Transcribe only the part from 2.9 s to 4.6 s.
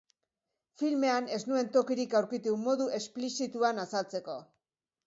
explizituan azaltzeko.